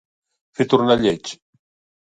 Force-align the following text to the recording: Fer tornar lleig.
Fer 0.59 0.67
tornar 0.73 0.97
lleig. 1.05 1.37